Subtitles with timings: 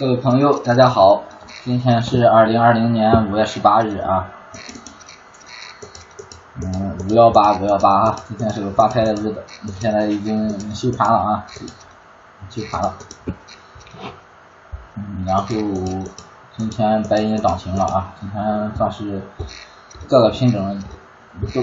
[0.00, 1.24] 各位朋友，大家好，
[1.62, 4.28] 今天是二零二零年五月十八日啊，
[6.54, 9.44] 嗯，五幺八五幺八啊，今天是个发财的日子，
[9.78, 11.46] 现在已经休盘了啊，
[12.48, 12.94] 休盘了，
[14.94, 15.44] 嗯，然后
[16.56, 19.20] 今天白银涨停了啊，今天算是
[20.08, 20.82] 各个品种。
[21.54, 21.60] 都，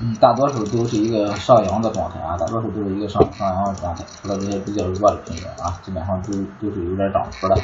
[0.00, 7.54] 嗯，大多数都是一个上扬的状态啊，大多数都是一个上上扬的状态，除了这些比较弱的品种啊，基本上都都是有点涨幅的，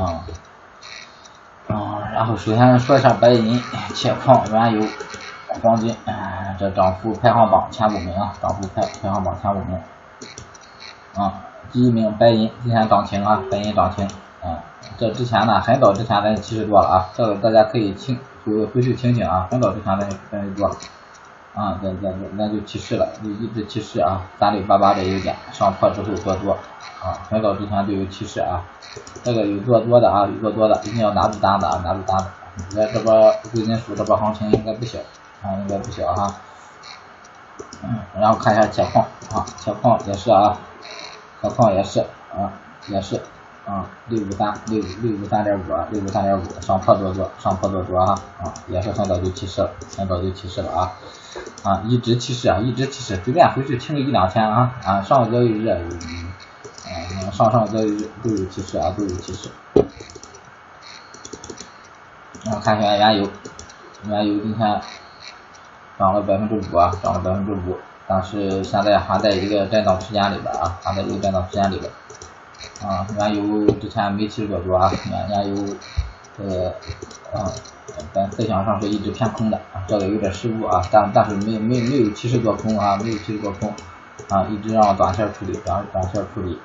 [0.00, 0.24] 啊，
[1.68, 3.60] 啊，然后首先说一下白银、
[3.94, 4.88] 铁矿、原油、
[5.62, 5.94] 黄金，
[6.58, 9.78] 这涨幅排行榜前五名啊，涨幅排排行榜前五名，
[11.14, 14.06] 啊，第一名白银今天涨停啊，白银涨停，
[14.42, 14.64] 啊，
[14.96, 18.18] 这之前呢，很早之前咱其实多了啊，这个大家可以听。
[18.44, 20.68] 回回去听听啊，很早之前咱咱就做，
[21.54, 26.52] 啊，咱咱咱咱就提示了，就一直提示啊，三六八八的一个点上破之后做多，
[27.02, 28.62] 啊，很早之前就有提示啊，
[29.22, 32.26] 这个有做多的啊，有做多的，一定要拿住单子啊，拿住单子。
[32.76, 33.12] 来这波
[33.52, 34.98] 贵金属这波行情应该不小，
[35.42, 36.34] 啊，应该不小哈。
[37.82, 40.56] 嗯，然后看一下铁矿啊，铁矿也是啊，
[41.40, 42.00] 铁矿也是
[42.32, 42.52] 啊，
[42.88, 43.20] 也是。
[43.66, 50.92] 啊，六五三六六五三点五，六五三点五上破多多，上破多多哈啊，也是很早就提示了，很早就提示了啊
[51.62, 55.80] 啊，一直提示啊，一直提示，随便回去听个一两天啊啊，上个交易日啊，
[57.32, 59.48] 上上个交易日都有提示啊，都有提示。
[62.44, 63.30] 然后看一下原油，
[64.06, 64.80] 原油今天
[65.98, 71.90] 涨了百分之五啊，涨了百分之五，但是现在还在一个震荡区间里边啊，还在一个震荡区间里边。
[72.82, 75.74] 啊，原油之前没提示过多啊，原原油
[76.36, 76.68] 这个
[77.32, 77.50] 啊，
[78.12, 83.72] 咱思想上是一直偏空的啊，这个有点失误啊，但但是没没没有提示做空啊，没有提示做空
[84.28, 86.58] 啊，一直让短线处理，短短线处理。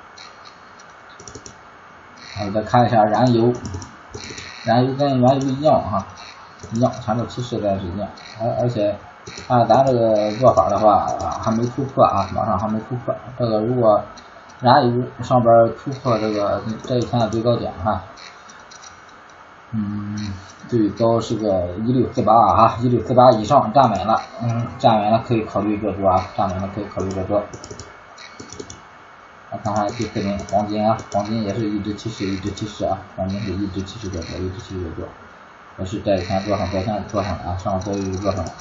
[2.38, 3.54] 啊，再看一下燃油，
[4.66, 6.08] 燃油跟原油一样哈，
[6.74, 8.10] 一样，前面提示的是一样，
[8.42, 8.96] 而而且
[9.48, 11.08] 按咱这个做法的话，
[11.42, 14.02] 还没突破啊，马上还没突破，这个如果。
[14.62, 18.04] 燃油上边突破这个这一天的最高点哈，
[19.72, 20.34] 嗯，
[20.68, 27.42] 最高是个一六四八啊，一六四八以上站稳了，嗯，站稳了可以考虑做多啊，站稳了可以考虑做多。
[29.52, 35.08] 来看看第四名黄金啊，黄金也是一直趋势一直趋势啊，黄金是一直趋势做多，一直趋势做多，
[35.78, 38.52] 也是这一天做上，昨天做上啊，上周又做上了，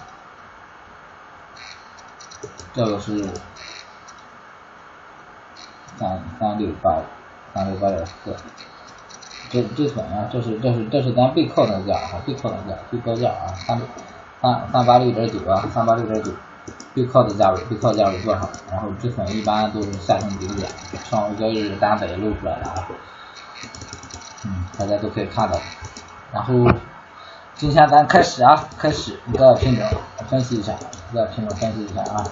[2.72, 3.28] 这个是。
[5.98, 7.00] 三三六八，
[7.54, 8.34] 三六八点四，
[9.50, 13.80] 这这损啊，这是这是这是咱背靠的价啊，背靠的价，最高价啊，三
[14.40, 16.30] 三三八六点九啊，三八六点九，
[16.94, 18.48] 背靠的价位，背靠价位多少？
[18.70, 20.70] 然后止损一般都是下行顶点，
[21.04, 22.88] 上个交易日单子也露出来了啊，
[24.44, 25.58] 嗯，大家都可以看到。
[26.32, 26.54] 然后
[27.54, 29.84] 今天咱开始啊，开始一个品种
[30.28, 30.74] 分析一下，
[31.10, 32.24] 一个品种分析一下啊。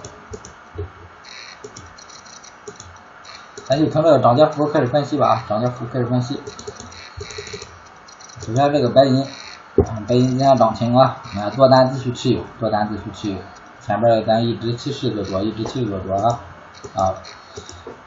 [3.68, 6.40] 咱就从这个涨跌幅开始分析吧啊，涨跌幅开始分析。
[8.38, 9.26] 首先这个白银，
[10.06, 13.38] 白银今天涨停啊，啊多单继续持有，多单继续持有。
[13.80, 16.38] 前边咱一直提示做多，一直提示做多啊
[16.94, 17.14] 啊，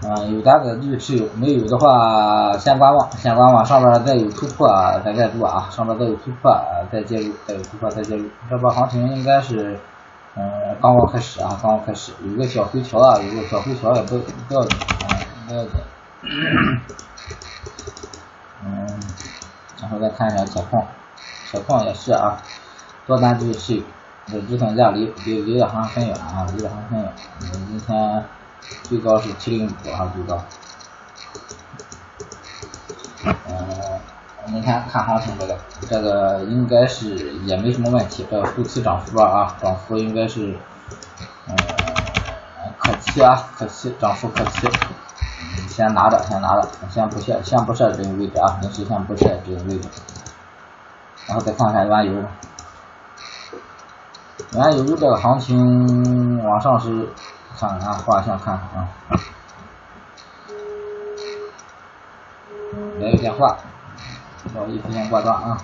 [0.04, 4.66] 嗯有单子继续持有，没有的话先观望，先观望，上边再有突破
[5.04, 6.58] 再再做啊，上边再有突破
[6.90, 8.30] 再介入，再有突破再介入。
[8.50, 9.78] 这波行情应该是
[10.38, 10.50] 嗯
[10.82, 14.78] 刚刚开始啊，刚刚开始，有个小回调啊，有个小回调也不不要紧
[15.50, 15.72] 不要紧，
[18.64, 18.88] 嗯，
[19.82, 20.86] 然后再看一下铁矿，
[21.50, 22.40] 铁矿也是啊，
[23.08, 23.84] 多单继续，
[24.28, 27.12] 这止损价离离离的还很远啊，离的还很远。
[27.40, 28.24] 我们，今天
[28.84, 30.40] 最高是七零五啊，最高。
[33.48, 34.00] 嗯，
[34.54, 35.58] 明天看行情这个，
[35.90, 40.56] 这个应该是也没什么问题，这个后期涨幅啊，涨幅应该是，
[41.48, 41.58] 嗯，
[42.78, 44.70] 可期啊，可期，涨幅可期。
[45.80, 49.88] 先拿着，先拿着，先不设，先不设这个位置啊，临时先不设这个位置。
[51.26, 52.22] 然后再看看原油，
[54.56, 57.08] 原油这个行情往上是，
[57.58, 58.90] 看看啊，画线看看啊。
[63.00, 63.56] 来个电话，
[64.52, 65.58] 不好意思，先挂断啊。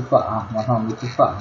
[0.00, 1.36] 突破啊，往上没突破啊，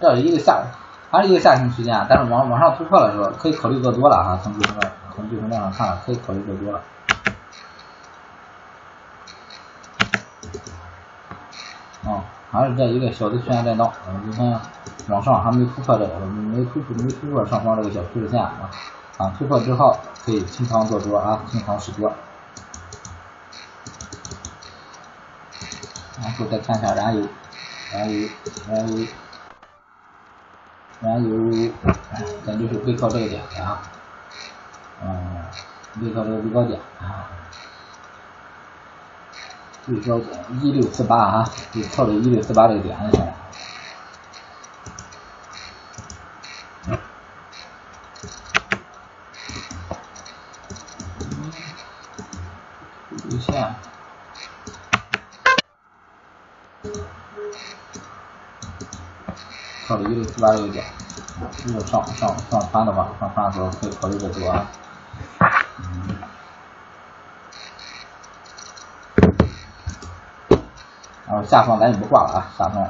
[0.00, 0.62] 这是一个下，
[1.10, 6.80] 还是一个下行区间，但是往往上突破的时候，可以考虑做多了啊，从这个从这个量上看，可以考虑做多了。
[12.50, 13.90] 还是这一个小的区间震荡，
[14.24, 14.60] 你看
[15.08, 18.70] 往上还没突破这个，没突破没突破上方这个小趋势线啊，
[19.18, 22.12] 啊突破之后可以清仓做多啊，清仓试多。
[26.36, 27.28] 然后再看一下燃油，
[27.92, 28.28] 燃油，
[28.68, 29.06] 燃油，
[31.00, 31.72] 燃油，
[32.44, 33.80] 咱就是背靠这个点啊，
[35.00, 35.44] 嗯，
[36.00, 37.30] 背靠这个最高点啊。
[39.86, 43.34] 最高点一六四八啊，就靠着一六四八这个点就行了。
[53.28, 53.74] 日线，
[60.44, 64.66] 靠着一六四八这个点，如果上上上穿的话，上穿的时候可以考虑这做啊。
[71.46, 72.86] 下方咱就不挂了啊，下方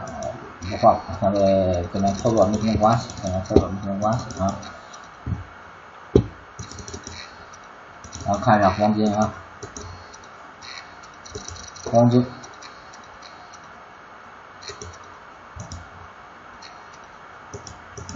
[0.69, 4.55] 不挂了，现在跟咱操作没什么关系，跟咱操作没什么关系啊。
[8.27, 9.31] 然后看一下黄金啊，
[11.91, 12.27] 黄金，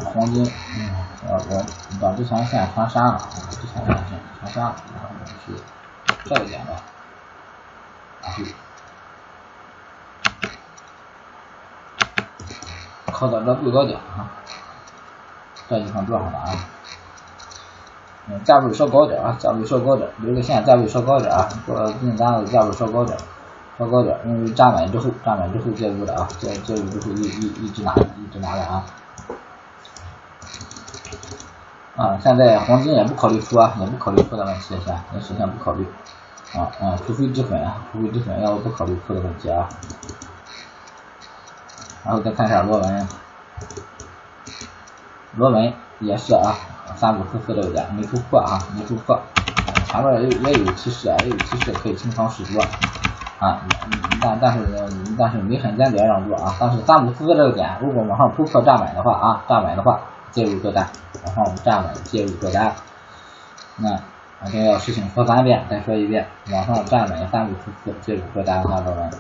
[0.05, 0.91] 黄金，嗯，
[1.29, 1.65] 我我
[2.01, 3.19] 把之前线穿删了，
[3.51, 3.95] 之前线
[4.41, 5.53] 穿删了，然后我们去
[6.25, 6.73] 这个点的，
[8.23, 8.43] 然后。
[13.11, 14.31] 靠到这最高点啊，
[15.69, 16.55] 这地方做上了啊。
[18.29, 23.19] 嗯，价位稍高点啊，价位稍高点，留个线，价位稍高点啊，做订单的价位稍高点，
[23.77, 28.85] 稍高点，因为站稳之后，站稳之后介入的啊，介介入之后一一一直拿，一直拿的啊。
[31.99, 35.85] 啊，现在黄金也不考虑出啊，也不考虑出的问题，先也首先不考虑
[36.55, 39.69] 啊啊，除非止损啊，除非止损，要不不考虑出的问题啊。
[42.05, 43.09] 然后再看一下螺纹，
[45.35, 46.55] 螺纹也是啊，
[46.95, 49.21] 三五四四这个点没突破啊，没突破，
[49.87, 52.63] 前面也有也有提示啊，也有提示可以清仓试多
[53.41, 53.61] 啊，
[54.23, 54.61] 但但是
[55.19, 59.99] 但是没很坚决让做啊，但是三五四四这个点如果往上突破站稳的话啊，站稳的话
[60.31, 60.89] 介入做单，
[61.25, 62.75] 往上站稳介入做单，
[63.77, 63.91] 那
[64.41, 69.11] 我这要事情说三遍，再说一遍，往上站稳三五四四介入做单，看到没？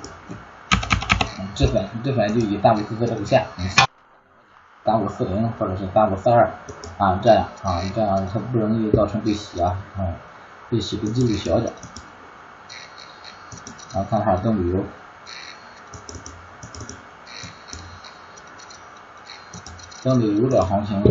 [1.54, 3.46] 止损，止损就以三五四四这个线，
[4.84, 6.50] 三五四零或者是三五四二
[6.98, 10.14] 啊，这样啊，这样它不容易造成被洗啊，嗯，
[10.70, 11.72] 被洗的几率小点。
[13.94, 14.84] 然后看看东旅游，
[20.08, 21.02] 东旅游的行情，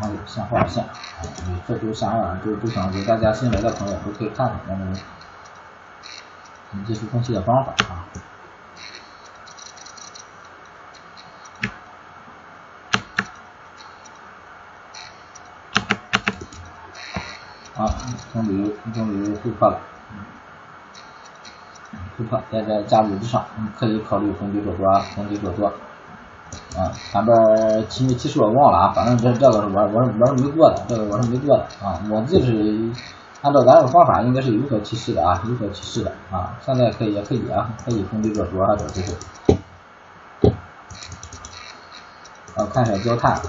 [0.00, 0.82] 还有先画线，
[1.68, 2.40] 这都啥玩意儿？
[2.42, 4.94] 都都想给大家新来的朋友都可以看看我们
[6.86, 8.06] 技术分析的方法啊。
[17.76, 17.84] 啊，
[18.32, 19.78] 从旅游，从旅游突破了，
[22.16, 25.70] 突破在这价位之上，你可以考虑逢低做多，逢低做多。
[26.76, 27.36] 啊，前边
[27.88, 32.90] 提没提示我忘了啊，反正这这个是我我是我是没做的，这个我是没做的啊，我就是
[33.42, 39.16] 按照咱这个方法应该是有所提示的啊，有所提示的啊，现在可以也可以啊，可以逢低做多啊，这就是。
[42.56, 43.40] 啊，看一下焦炭。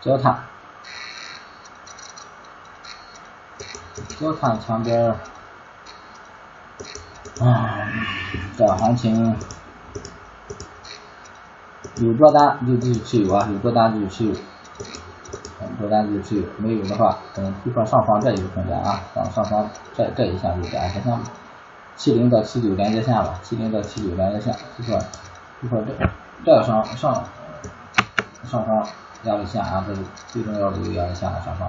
[0.00, 0.38] 焦炭，
[4.20, 5.16] 焦炭前边，
[7.40, 7.88] 唉，
[8.56, 9.36] 这行情
[11.96, 14.40] 有多单就继续持有啊，有多单就继续持
[15.60, 21.20] 有，多单就持有，没有的话等突破上方这一个空间啊，上上方这这一下就是安全线，
[21.96, 24.98] 七零到七九连接线吧，七零到七九连接线，突破
[25.60, 25.92] 突破这
[26.44, 27.24] 这上上
[28.44, 28.86] 上方。
[29.22, 31.68] 压力线啊，这是最重要的一个压力线的上方。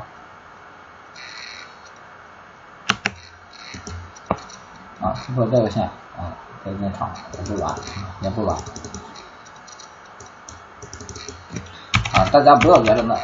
[5.02, 7.74] 啊，突破这个线啊，再进场也不晚，
[8.22, 8.58] 也不晚。
[12.14, 13.16] 啊，大家不要觉得那，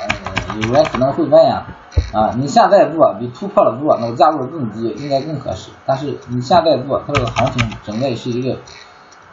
[0.62, 1.65] 有人可能会问呀，
[2.13, 5.71] 啊，你现在做比突破了做，那个价位更低，应该更合适。
[5.85, 8.59] 但是你现在做，它这个行情整个也是一个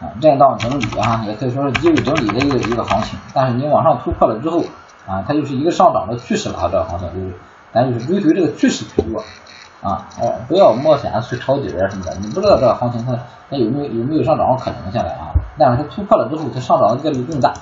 [0.00, 3.18] 啊震荡整理啊，也可以说是机会整理的一个一个行情。
[3.34, 4.64] 但是你往上突破了之后，
[5.06, 7.34] 啊，它就是一个上涨的趋势了，这个行情就是，
[7.72, 9.22] 咱就是追随这个趋势去做，
[9.82, 13.12] 啊，哎，不要冒险去抄底啊什么的，你不知道这个行情它
[13.48, 15.32] 它有没有有没有上涨可能下来啊？
[15.58, 17.52] 但是它突破了之后，它上涨的概率更大，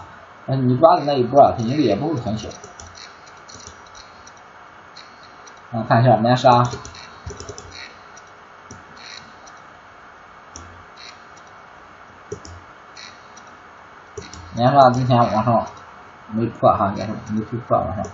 [0.47, 2.49] 那、你抓的那一波啊，它盈利也不会很小。
[5.71, 6.65] 啊，看一下南沙。
[14.55, 15.65] 年上今天往上
[16.33, 18.05] 没破哈，年没突破往上。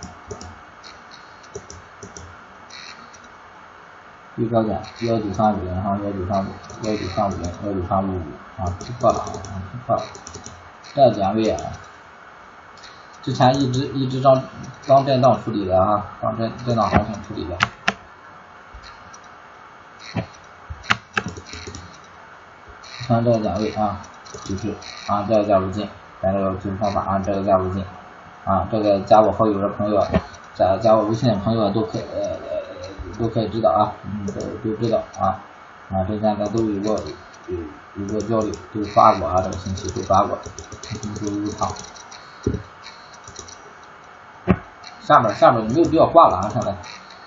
[4.35, 6.47] 最高点幺九三五零哈，幺九三五，
[6.83, 8.21] 幺九三五零，幺九三五五
[8.61, 10.03] 啊，突破了啊，突破了。
[10.93, 11.71] 这点位啊，
[13.23, 14.43] 之前一直一直当
[14.85, 17.57] 当震荡处理的哈，当震震荡行情处理的。
[23.07, 24.01] 看这个点位啊，
[24.43, 24.69] 就是
[25.07, 25.87] 啊这个价位进，
[26.21, 27.85] 咱这个技术方法啊这个价位进，
[28.43, 30.05] 啊这个加我好友的朋友，
[30.53, 32.54] 加加我微信的朋友都可呃。
[33.19, 35.39] 都可以知道啊，嗯，都都知道啊，
[35.91, 36.99] 啊，之前咱都有过
[37.47, 37.57] 有
[37.95, 40.37] 有过交流，都发过啊，这个信息都发过，
[41.21, 41.69] 都入场。
[45.01, 46.75] 下面下面没有必要挂了啊，现在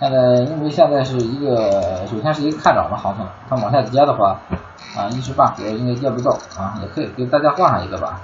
[0.00, 0.18] 现在
[0.50, 4.40] 因为现在是一个首先是一个看涨的行情，它往下跌的话
[4.96, 8.20] 啊一时半会应该跌不到啊，也可以给大家换上一个吧。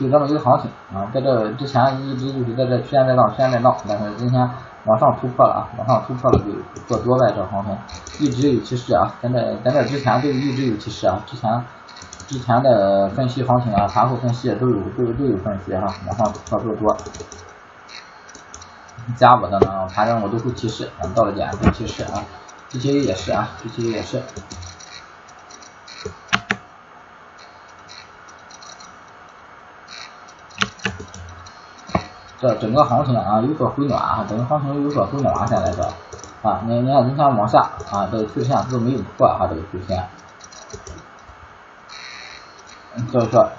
[0.00, 4.48] 就这么一个行情啊，在这之前一直就是在这区间震荡，区间震荡，但是今天
[4.86, 6.46] 往上突破了啊，往上突破了就
[6.88, 7.76] 做多呗，这行情
[8.26, 11.62] 一直有趋势啊，咱这咱这之前都一直有趋势啊，之前
[12.26, 16.96] 之前的分析行情啊，盘后分析都有都有都有分析哈，往上突破做多，
[19.16, 22.24] 加我的呢，反正我都会提示，到了点会提示啊
[22.70, 24.22] ，G T A 也是啊，G T A 也是。
[32.40, 35.82] 这整个行情啊有所回暖啊，整个行情有所回暖现在这
[36.42, 40.08] 啊，你你看今天往下啊，这个趋势线都没有破啊，这个趋势线，
[43.10, 43.50] 所以说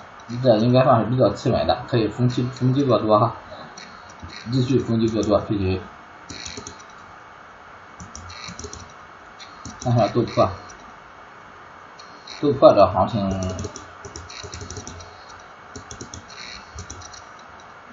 [0.41, 3.35] 这应该算是比较企稳的，可以逢低逢低做多哈，
[4.51, 5.79] 继续逢低做多，继续
[9.83, 10.50] 看一下豆粕，
[12.41, 13.29] 豆粕这行情。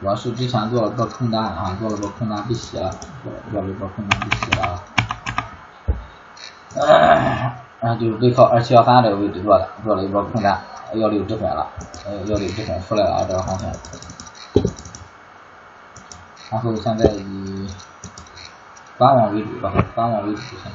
[0.00, 2.88] 我是之前做了个空单啊，做了个空单被洗了，
[3.25, 4.81] 做做了一波空单被洗了
[6.76, 10.62] 啊，然后就是背靠二七幺三这个位置做的，做了一波空单，
[10.95, 11.67] 幺六止损了，
[12.07, 13.69] 呃幺六止损出来了这个行情，
[16.50, 17.69] 然后现在以
[18.97, 20.73] 观望为主吧，观望为主先。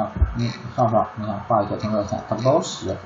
[0.00, 2.96] 啊，你上上，你看画一条中条线，它不好使，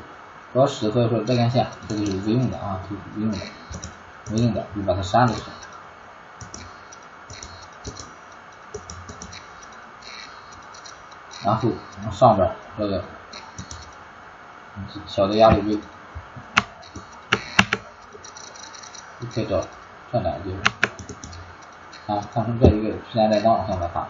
[0.53, 3.39] 不好使，所以说这根线这个是无用的啊，就是无用的，
[4.31, 5.35] 无用的，你把它删了。
[11.43, 11.69] 然后
[12.11, 13.05] 上边这个
[15.07, 15.77] 小的压力位，
[19.21, 19.63] 就可以找
[20.13, 20.57] 这两个地
[22.07, 24.07] 方，啊，看成这一个时间震荡，现在看。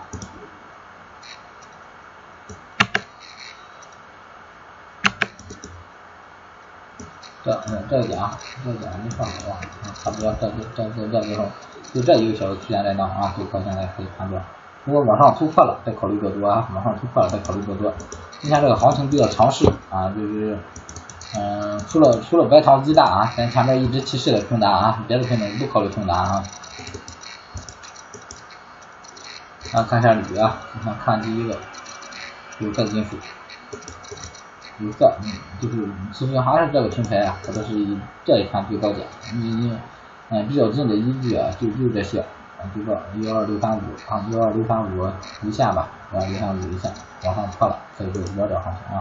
[7.45, 9.61] 这嗯这个点啊，这个点没放好啊，
[10.03, 11.47] 差不多这这这这这地方，
[11.93, 14.43] 就这一个小的区间震荡啊，就靠现在可以判断。
[14.85, 17.93] 如果往上突破了，再考虑做多啊，往上突破了再考虑做多。
[18.41, 20.59] 今天这个行情比较强势啊，就是
[21.37, 26.45] 嗯，除了除了白糖鸡蛋啊，咱前面一直提示的空单啊，别的品种不考虑空单啊。
[29.73, 31.59] 啊，看一下铝啊，看看第一个，
[32.61, 33.17] 有色金属。
[34.79, 39.79] 有色，嗯，就是其实还是这个平台啊，它都是以这一盘最高点，你你
[40.31, 45.13] 嗯比较近的依据啊，就就这些，啊，就说幺二六三五啊，幺二六三五
[45.43, 46.91] 一线吧，幺二六三五一线
[47.25, 49.01] 往上破了，可以就摸着行情啊，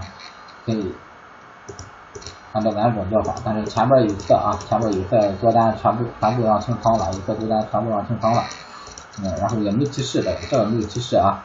[0.66, 0.94] 可以
[2.52, 8.44] 按照咱这种做法，但是前面有色啊，前面有色多单全部全部让清仓了，有色多单全部让清仓了，
[9.24, 11.44] 嗯，然后也没提示的，这个没有提示啊。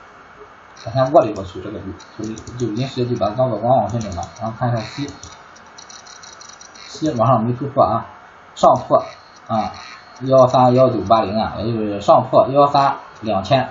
[0.85, 4.23] 它先过滤过去，这个就就就临时就把它当做观望品种了。
[4.40, 5.08] 然后看一下西，
[6.87, 8.06] 西往上没突破啊，
[8.54, 9.04] 上破
[9.49, 9.73] 啊
[10.20, 13.68] 幺三幺九八零啊，也就是上破幺三两千，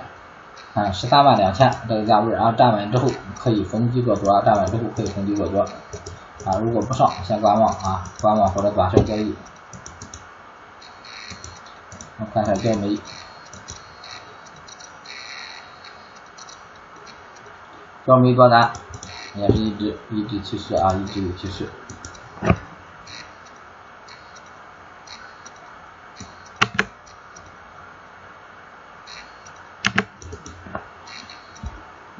[0.74, 5.60] 啊十三万两千这个价位啊，站稳之后可以逢低做多，站稳之后可以逢低做多
[6.44, 9.34] 啊，如果不上先观望啊，观望或者短线交易。
[12.20, 12.98] 我看一下焦煤。
[18.08, 18.72] 焦煤多单
[19.34, 21.68] 也是一直一直趋势啊，一直有趋势，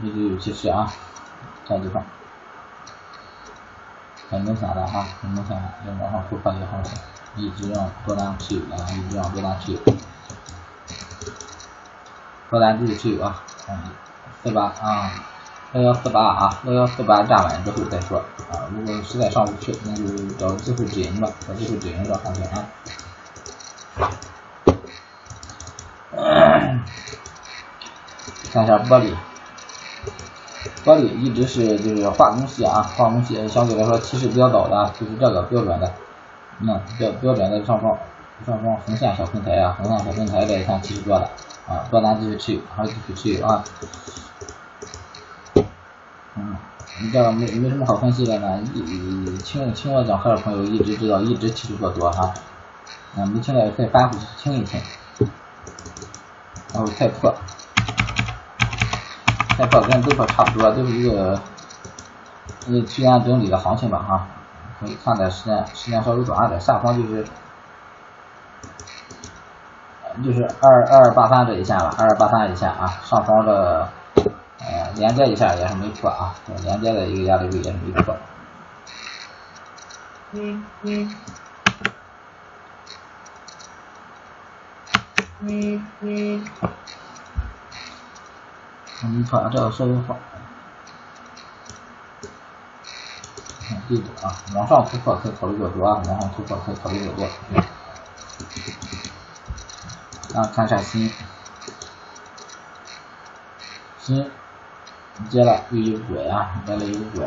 [0.02, 0.92] 一直有趋势啊，
[1.66, 2.04] 这地方
[4.28, 6.98] 很明显的哈，很明显的要往上突破一个行情，
[7.36, 9.78] 一直让多单持有啊，一直让多单持有。
[12.50, 13.78] 多单继续持有啊，嗯，
[14.42, 15.12] 四八啊，
[15.74, 18.18] 幺幺四八啊，幺幺四八站稳之后再说
[18.50, 20.04] 啊，如果实在上不去，那就
[20.38, 22.64] 找机会止盈吧，找机会止盈这行情啊。
[28.50, 29.12] 看一下玻璃，
[30.86, 35.92] 玻璃一直是就是化工系啊，化工系相对来说提示比较早的，就是这个标准的，
[36.60, 37.94] 嗯，标标准的上方
[38.46, 41.28] 上方横线小平台啊，横线小平台这一看提示多的
[41.68, 43.62] 啊，多单继续持有，还是继续持有啊。
[47.00, 52.32] 你这个没没什么好分析的呢，一听听我讲课的朋友一直知道，一直提示做多哈，
[53.16, 54.80] 啊，没听的可以翻回去听一听。
[56.74, 57.34] 然后太破，
[59.56, 61.40] 太破跟豆破差不多，都是一个
[62.66, 64.26] 一个区间整理的行情吧哈，
[64.80, 67.24] 可以看的时间时间稍微短一点，下方就是
[70.24, 73.88] 就是二二八三这一线了，二二八三一线啊，上方的
[74.98, 78.16] 连接一下也是没错啊，连接的一个压力位也是没错。
[80.32, 81.14] 嗯嗯。
[85.40, 86.44] 嗯嗯，
[89.00, 90.18] 没错，这个稍微好。
[93.88, 97.24] 记住啊，往上突破可以考虑做多啊，往上突破可以考虑做多。
[100.34, 101.10] 啊，看一下新，
[103.98, 104.30] 新
[105.28, 107.24] 接了又一轨啊，接了一轨，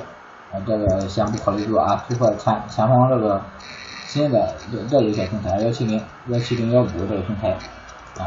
[0.52, 3.42] 啊这个先不考虑做啊，突破前前方这个
[4.06, 7.58] 新的这这一个平台幺七零幺七零幺五这个平台。
[8.20, 8.26] 啊，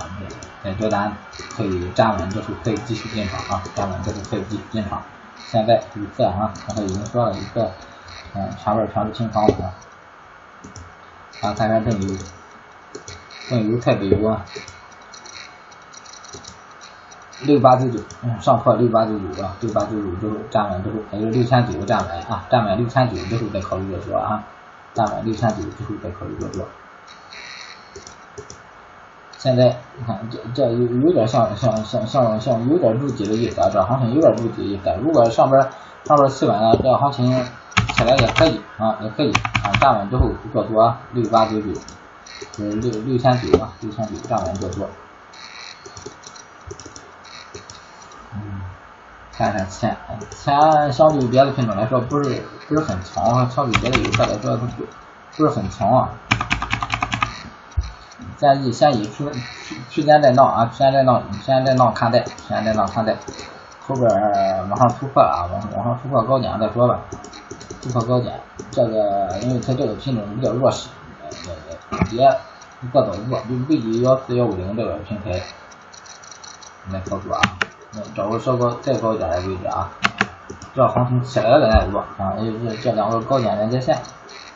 [0.64, 1.12] 在多单
[1.54, 5.02] 可以站稳这是可以继续进场啊，站稳这是可以继续进场。
[5.46, 7.70] 现在一次啊，刚才已经说了一个，
[8.32, 9.76] 嗯，前面全是清仓啊。
[11.42, 12.16] 啊，看看正油，
[13.50, 14.42] 正油太北油啊，
[17.44, 24.42] 六八九九，嗯，上破六八九九啊，六八九九之后站稳之后，还有六千九站稳啊，站稳六千九之后再考虑做多啊，
[24.92, 26.66] 站稳六千九之后再考虑做多。
[29.38, 34.90] 现在你看这这有有点像像像像像有点筑底的意思啊，这行情有点筑底的意思。
[35.02, 35.60] 如果上边
[36.04, 37.30] 上边企稳了，这行情
[37.94, 39.30] 起来也可以啊，也可以
[39.62, 41.72] 啊，站稳之后做多六八九九，
[42.56, 44.88] 就是六六千九啊，六千九站稳做多。
[48.36, 48.62] 嗯，
[49.36, 49.96] 看看钱
[50.30, 54.84] 钱相对于别的品种来说不是不是很强，相对别的有色来说它不
[55.36, 56.08] 不是很强啊。
[58.36, 59.28] 建议先以区
[59.88, 63.16] 区间震荡啊，区间震荡，区间震荡看待，区间震荡看待，
[63.86, 64.08] 后边
[64.68, 67.00] 往上突破啊，往往上突破高点再说吧。
[67.80, 68.38] 突破高点，
[68.70, 70.88] 这个因为它这个品种比较弱势，
[72.10, 72.26] 别
[72.92, 75.40] 过早做，就不以幺四幺五零这个平台
[76.90, 77.40] 来操作啊，
[78.14, 79.90] 找个稍高再高一点的位置啊，
[80.74, 83.96] 这行情起来了再做啊，因为这这两个高点连接线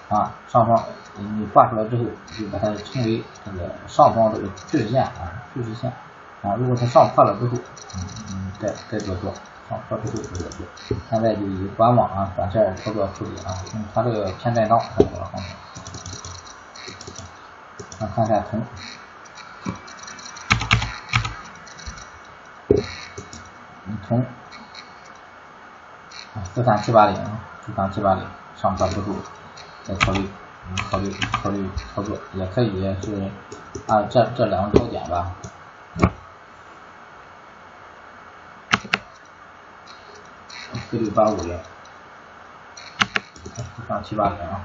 [0.09, 0.85] 啊，上方。
[1.21, 2.05] 你画出来之后，
[2.39, 5.93] 就把它称为这个上方这个趋势线啊，趋势线
[6.43, 6.55] 啊。
[6.55, 7.57] 如果它上破了之后，
[7.97, 9.35] 嗯嗯，再再做做，
[9.69, 10.65] 上破之后再做做。
[11.11, 13.51] 现在就以观望啊，短线操作处理啊。
[13.75, 15.57] 嗯，它这个偏震荡，看这个行情。
[17.99, 18.63] 那看一下铜，
[24.09, 24.25] 铜，
[26.55, 27.17] 四三七八零，
[27.65, 28.25] 四三七八零，
[28.57, 29.13] 上破之后
[29.85, 30.29] 再考虑。
[30.91, 31.11] 考虑
[31.43, 33.31] 考虑操作也可以是
[33.87, 35.33] 啊，这这两个高点吧，
[40.91, 41.59] 四六八五零，
[43.89, 44.61] 上七八零啊，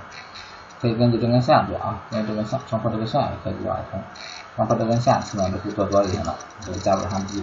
[0.82, 3.79] 可以根据这根线做啊，根据这根线上破这个线也可以做啊，
[4.58, 7.41] 上破这根线基本都可以做多一点了，这个价位还低，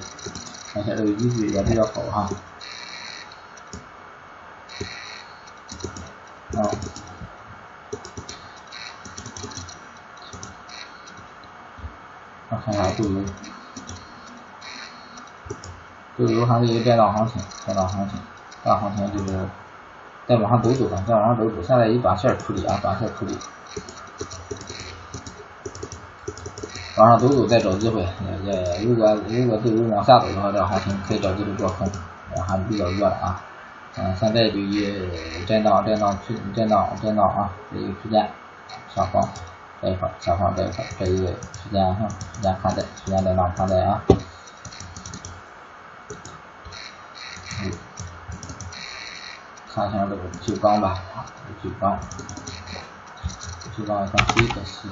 [0.75, 2.31] 而且这个依据也比较好哈，
[6.57, 6.71] 啊。
[12.63, 13.25] 看一下豆油，
[16.19, 18.21] 豆油还是一个震荡行情，震荡行情，
[18.63, 19.49] 大行情就是
[20.27, 21.63] 再往上走走吧，再往上走走。
[21.63, 23.39] 现在以短线处理啊，短线处理，
[27.01, 28.03] 往上走走再找机会。
[28.45, 31.91] 也也，如果如果豆油往下走的话，这行情可以找机会做空，
[32.47, 33.43] 还比较弱的啊。
[33.97, 38.31] 嗯，现在就以震荡、震荡区、震荡、震荡啊这一个区间
[38.95, 39.27] 上方。
[39.81, 44.03] 这一块，下方这一块，这一个时间哈，时间看待，时间在哪看待啊？
[47.63, 47.73] 嗯，
[49.73, 51.03] 看一下这个九钢吧，
[51.63, 51.99] 九钢，
[53.75, 54.87] 九钢看这个是，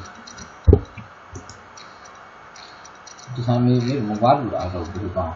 [3.38, 5.32] 之前没没怎么关注啊，这个不会帮。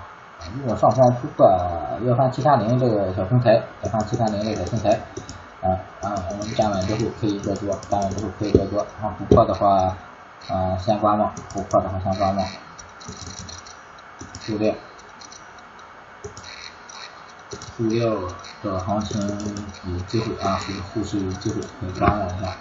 [0.59, 1.47] 如果上方突破
[2.05, 4.91] 幺三七三零这个小平台，幺三七三零这个平台，
[5.63, 9.97] 啊啊，我们站稳之后可以做多，站稳之后可以做多，啊不破的话，
[10.49, 12.45] 啊先观望，不破的话先观望，
[14.47, 14.77] 对不对？
[17.77, 18.13] 主要
[18.65, 19.21] 的行情
[19.93, 22.53] 有机会啊，后后市有机会可以观望一下。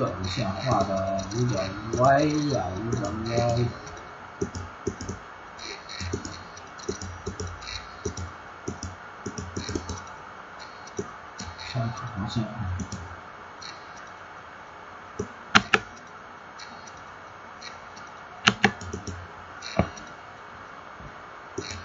[0.00, 1.60] 这五线画的有点
[1.98, 3.04] 歪呀，有点
[3.36, 3.58] 歪。
[11.66, 12.72] 上长线啊。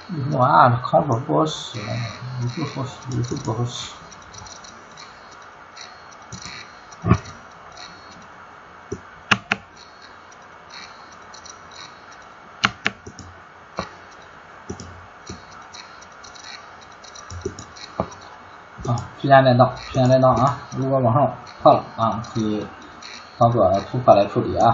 [0.08, 1.80] 这玩意儿扛不好使，
[2.42, 4.05] 有时候好使，有时候不好使。
[19.26, 20.60] 时间震荡，时间震荡啊！
[20.78, 21.34] 如果往上
[21.64, 22.64] 破了啊，可以
[23.40, 24.68] 当做突破来处理啊，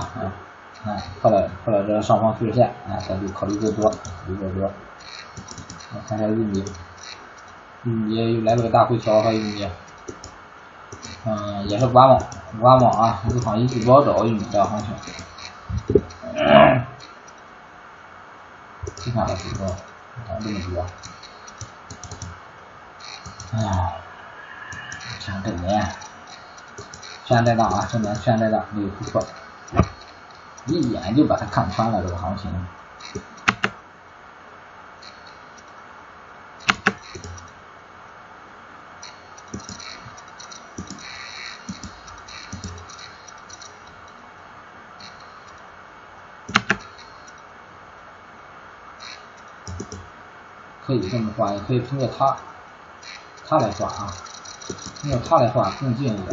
[0.83, 4.69] 啊，破了破了这上方趋势线啊，咱就考虑做多，考虑做多。
[5.93, 6.65] 我看下玉米，
[7.83, 9.69] 玉米又来了个大回调和玉米，
[11.25, 12.21] 嗯，也是观望，
[12.59, 14.89] 观望啊，市场一直不好找玉米这行情。
[19.13, 19.65] 看了几个，
[20.27, 20.85] 涨这么多，
[23.57, 24.00] 哎。
[25.23, 25.95] 像这年，
[27.25, 29.23] 现在档啊，这年现在档没有突破，
[30.65, 32.51] 一眼就把它看穿了这个行情。
[50.84, 52.36] 可以这么画，也可以通过它，
[53.47, 54.13] 它来画啊。
[55.03, 56.27] 用它来画更近一点，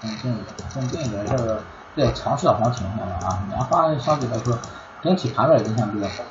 [0.00, 1.24] 更近一点，更近一点。
[1.26, 1.62] 这个
[1.96, 4.58] 在长势行情下面啊，年画相对来说
[5.02, 6.24] 整体盘面影响比较好。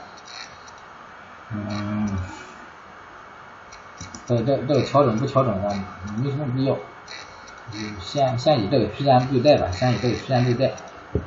[1.53, 2.17] 嗯，
[4.27, 5.69] 这这这个调整不调整的
[6.17, 6.75] 没什么必要。
[7.73, 10.73] 嗯，先先以这个区间对待吧，先以这个区间对待。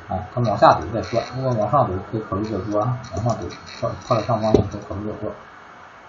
[0.07, 3.47] 啊，它往下走再说，如果往上走可以考虑做多，往上走
[3.79, 5.31] 破破了上方可以考虑做多。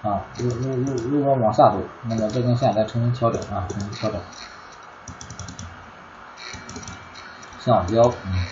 [0.03, 4.21] 啊，如如如如果往下走，那么这根线再重新调整啊，重新调整。
[7.59, 8.47] 橡胶，嗯，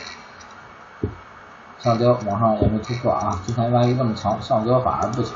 [1.79, 5.35] 橡胶往上也没突破啊，之前万一这么强，橡胶反而不强，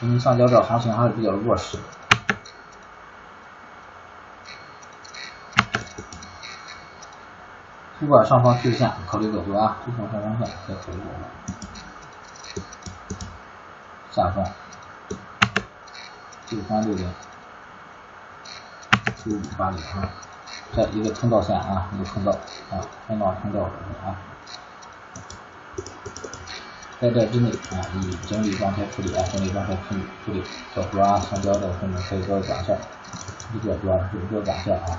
[0.00, 1.78] 因为橡胶这行情还是比较弱势。
[7.98, 11.45] 突破上方趋势线，考虑走多啊，突破上方线再考虑走多。
[14.16, 14.42] 下方。
[16.48, 17.06] 六三六零，
[19.14, 20.08] 九五八零啊，
[20.74, 22.32] 这一个通道线啊，一个通道
[22.70, 23.60] 啊，通道通道
[24.02, 24.16] 啊，
[26.98, 30.42] 在这之内啊，以整理状态处理啊，整理状态处理处理，
[30.74, 32.78] 做多啊，橡胶的后面可以做短线，
[33.52, 34.98] 一做多就做短线啊，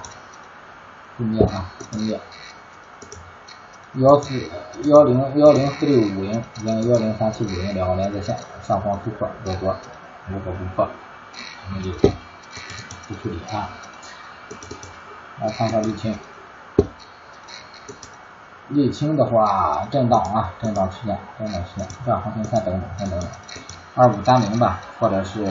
[1.18, 2.22] 分裂啊，分裂。
[4.00, 4.40] 幺四
[4.84, 9.76] 幺零幺零四六五零跟幺零三七五零两个连接线上方突破做多，
[10.28, 10.88] 如果不破，
[11.66, 13.70] 我们就不处理啊。
[15.42, 16.16] 来看看沥青，
[18.72, 23.28] 沥青的话震荡啊，震荡区间，震荡区间，这样行情先等等，先等等，
[23.96, 25.44] 二五三零吧，或者是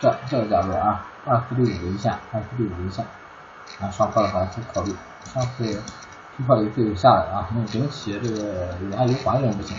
[0.00, 3.04] 这这个价位啊，二四六五一线，二四六五一线，
[3.82, 5.82] 啊上破的话先考虑，上次。
[6.36, 9.74] 突破了一次就下来了啊，因为整体这个原油环境不行，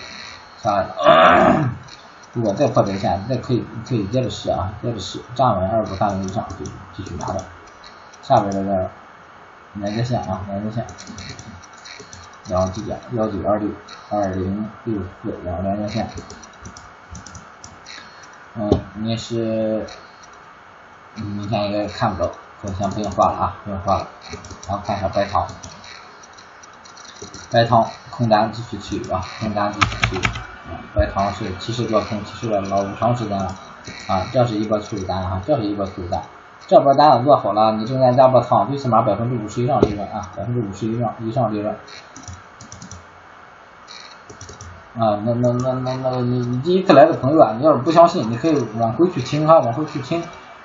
[0.61, 1.69] 下来了。
[2.33, 7.43] 如果再破这个线，再可以可以接着试啊，接着试，站稳二五三零以上就继续拿着。
[8.21, 8.89] 下边这个
[9.73, 10.85] 连接线啊，连接线，
[12.47, 13.69] 两个基点幺九二六
[14.09, 16.09] 二零六四两个连接线。
[18.55, 19.85] 嗯，你是
[21.15, 24.07] 明天应该看不着，所以先不用画了啊，不用画了。
[24.67, 25.47] 然后看一下白糖。
[27.51, 30.21] 白糖空单继续持有啊，空单继续持有。
[30.93, 33.55] 白糖是提示做空，提示了老长时间了
[34.07, 36.21] 啊，这是一波处理单啊，这是一波处理单。
[36.67, 41.73] 这波单子做好了，你中间加波仓，最起码百分之五十以上利润啊，百分之五十以上以上利润。
[44.97, 50.21] 啊，那那那那那，你你第一次来的朋友啊，你要是不相信，你可以往回去听啊，往回去听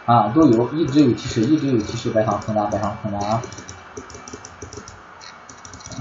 [0.06, 3.40] 啊，都有，一直有提示，一直有提示，白糖空单，白糖空单啊。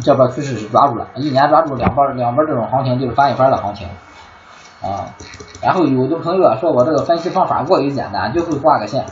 [0.04, 3.88] 这边趋势是抓住了，一年抓住两波两波这种行情就是翻一番的行情
[4.82, 5.10] 啊。
[5.62, 9.06] 然后有的朋友啊说我这个分析方法过于简单，就会画个线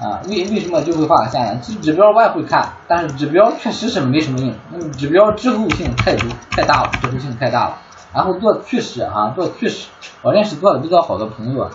[0.00, 0.20] 啊。
[0.28, 1.60] 为为什么就会画个线呢？
[1.62, 7.78] 指指标我也会看，但是指标确实是没什么用，指标滞后性太多太大了，滞后性太大了。
[8.14, 9.88] 然后做趋势啊，做趋势，
[10.22, 11.70] 我认识做的比较好的朋友啊，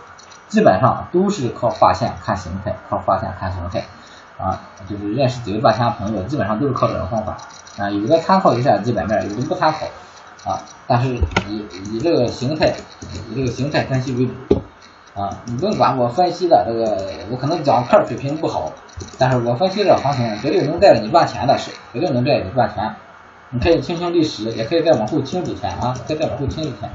[0.47, 3.85] 基本上都是靠画线看形态，靠画线看形态
[4.41, 4.59] 啊。
[4.89, 7.37] 就是认识几个赚钱的朋友，基本上都是靠这种方法。
[7.77, 9.85] 啊，有的参考一下基本面，有的不参考
[10.49, 10.59] 啊。
[10.87, 11.07] 但是
[11.47, 12.73] 以以这个形态，
[13.29, 14.61] 以这个形态分析为主
[15.13, 15.29] 啊。
[15.45, 18.73] 你不用管我分析的这个，我可能讲课水平不好，
[19.17, 22.93] 但是我分析这行情绝对能带着你赚钱的是，绝对能带着你赚钱。
[23.51, 26.89] 你可以听听历史，也可以再往后听几天啊，可以再往后听几天。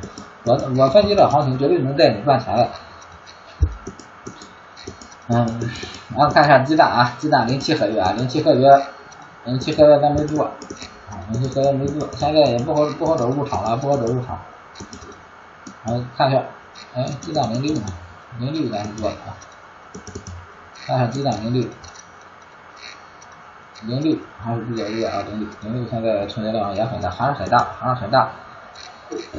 [0.45, 2.69] 我我分析这行情绝对能带你赚钱的。
[5.29, 5.61] 嗯，
[6.17, 8.69] 然后看一下鸡蛋啊，鸡蛋零七合约啊，零七合约。
[9.45, 14.37] 零七合约咱没做，啊，零七合约没做，现在也不好不好找入场了，不好找入场。
[15.85, 16.43] 然后看一下，
[16.95, 17.83] 哎，鸡蛋零六呢？
[18.41, 19.37] 零六咱是做的啊。
[20.85, 21.65] 看一下鸡蛋零六，
[23.83, 28.31] 零六还是比较热啊，零六零六现在成交量也很大，还是很大，还是很大。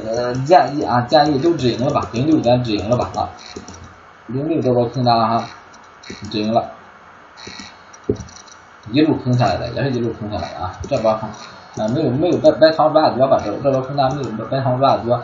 [0.02, 3.28] 呃，建议啊，建议都止盈了吧，零六咱止盈了吧啊。
[4.28, 5.44] 零六这波空单哈，
[6.30, 6.70] 止盈了。
[8.90, 10.72] 一路空下来的，也是一路空下来的啊！
[10.88, 13.38] 这波看，啊没有没有白白仓赚的多吧？
[13.44, 15.22] 这这波空单没有白仓赚的多，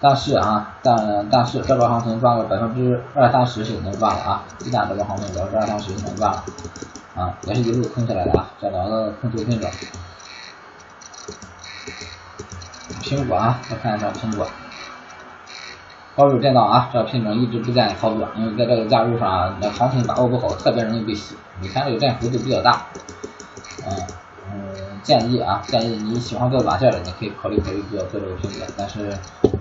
[0.00, 4.42] 但是啊，但但是这波行情赚个百分之二三十是能赚的啊！
[4.58, 6.42] 鸡蛋这波行情百分之二三十是能赚了
[7.14, 8.50] 啊，也是一路空下来的啊！
[8.60, 9.70] 这两个空头品种，
[13.00, 14.44] 苹果啊，再看一下苹果。
[16.16, 21.36] 高手震荡啊，这个品种一直不建议操作，因为在这个价位上，那行情把握不好，特别容易被洗。
[21.60, 22.86] 你看这个振幅度比较大，
[23.84, 24.06] 嗯
[24.48, 29.08] 嗯，建议啊，建议你喜欢做短线的，你可以考虑考虑做做这个品种，但是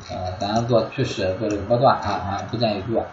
[0.10, 3.04] 呃，咱做趋势做这个波段啊啊，不建议做。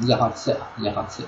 [0.00, 1.24] 液化气，液化气。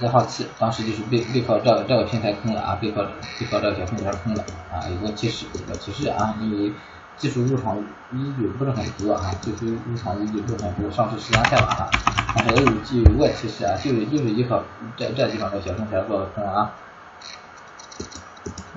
[0.00, 3.02] 一号气，当时就是背背靠这个这个平台空了啊，背靠
[3.38, 6.72] 背靠这个小空间空了啊，有个提示，有个提示啊，因为
[7.16, 7.78] 技术入场
[8.12, 11.90] 依据不是很足啊，技术入场依据不是很足，上市时间太晚了，
[12.34, 14.62] 但是也有就有个提示啊，就是就是依靠
[14.96, 16.72] 这这地方这小空间做的空啊，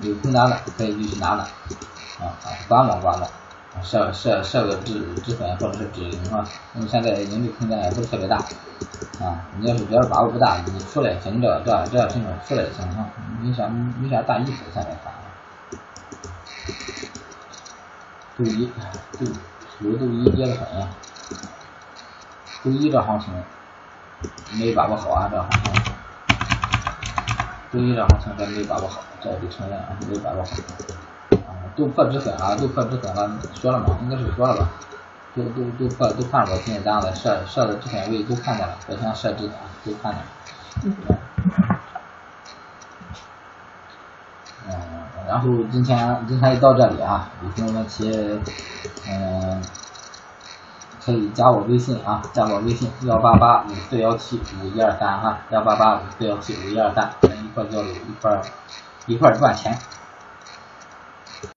[0.02, 3.45] 有空单的可以继续拿的啊啊，观望观望。
[3.82, 8.36] 设设设个止止损或者是止盈啊，因为现在盈利空间也不是特别大
[9.20, 9.46] 啊。
[9.58, 13.10] 你要是觉得把握不大，你出来行这这这品种出来行啊，
[13.40, 15.12] 没啥没啥大意思现在看。
[18.38, 18.66] 周一
[19.18, 19.26] 周
[19.80, 20.88] 有周一跌的很啊，
[22.62, 23.32] 周一这行情
[24.58, 25.72] 没把握好啊，这行情
[27.72, 30.50] 周一这行情咱没把握好，这得承认啊，没把握好。
[31.76, 33.98] 都破止损了，都破止损了，说了嘛？
[34.02, 34.68] 应该是说了吧？
[35.34, 39.52] 都都都破，都看着我今天单子设设的止损位都看见了，昨天设置的
[39.84, 40.26] 都看见了。
[44.66, 44.72] 嗯，
[45.28, 48.40] 然后今天今天就到这里啊，有什么问题，
[49.06, 49.62] 嗯，
[51.04, 58.40] 可以加我微信啊，加我微信幺八八五四幺七五一二三哈，幺八八五四幺七五一二三，咱一块交流，一块
[59.06, 59.78] 一块赚钱。